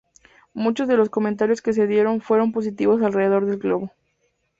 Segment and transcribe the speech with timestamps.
[0.55, 3.91] Muchos de los comentarios que se dieron fueron positivos alrededor del globo.